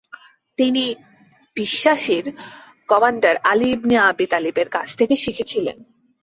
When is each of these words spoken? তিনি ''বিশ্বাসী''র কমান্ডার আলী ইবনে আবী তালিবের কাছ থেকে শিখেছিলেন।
তিনি 0.59 0.83
''বিশ্বাসী''র 1.57 2.25
কমান্ডার 2.89 3.35
আলী 3.51 3.67
ইবনে 3.71 3.95
আবী 4.09 4.25
তালিবের 4.31 4.67
কাছ 4.69 4.87
থেকে 4.99 5.15
শিখেছিলেন। 5.23 5.77